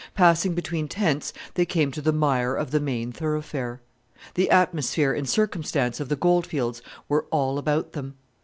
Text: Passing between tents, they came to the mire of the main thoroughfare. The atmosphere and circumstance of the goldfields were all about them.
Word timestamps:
Passing 0.15 0.55
between 0.55 0.87
tents, 0.87 1.31
they 1.53 1.63
came 1.63 1.91
to 1.91 2.01
the 2.01 2.11
mire 2.11 2.55
of 2.55 2.71
the 2.71 2.79
main 2.79 3.11
thoroughfare. 3.11 3.81
The 4.33 4.49
atmosphere 4.49 5.13
and 5.13 5.29
circumstance 5.29 5.99
of 5.99 6.09
the 6.09 6.15
goldfields 6.15 6.81
were 7.07 7.27
all 7.29 7.59
about 7.59 7.91
them. 7.91 8.15